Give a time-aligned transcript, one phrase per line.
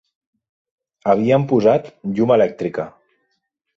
[1.13, 2.89] Havien posat llum elèctrica